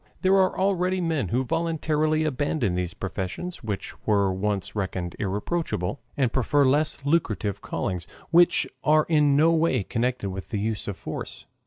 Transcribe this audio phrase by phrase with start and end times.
[0.21, 6.33] There are already men who voluntarily abandon these professions which were once reckoned irreproachable, and
[6.33, 11.45] prefer less lucrative callings which are in no way connected with the use of force.